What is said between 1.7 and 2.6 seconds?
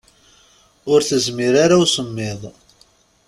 i usemmiḍ.